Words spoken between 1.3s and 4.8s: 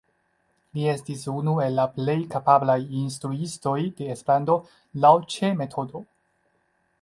unu el la plej kapablaj instruistoj de Esperanto